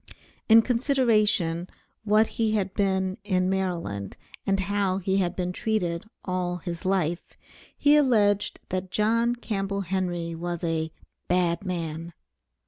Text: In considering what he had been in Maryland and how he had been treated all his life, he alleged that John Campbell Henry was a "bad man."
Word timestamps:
In 0.49 0.63
considering 0.63 1.67
what 2.05 2.27
he 2.27 2.53
had 2.53 2.73
been 2.73 3.19
in 3.23 3.51
Maryland 3.51 4.17
and 4.47 4.61
how 4.61 4.97
he 4.97 5.17
had 5.17 5.35
been 5.35 5.53
treated 5.53 6.05
all 6.25 6.57
his 6.57 6.85
life, 6.85 7.37
he 7.77 7.95
alleged 7.95 8.59
that 8.69 8.89
John 8.89 9.35
Campbell 9.35 9.81
Henry 9.81 10.33
was 10.33 10.63
a 10.63 10.91
"bad 11.27 11.63
man." 11.63 12.13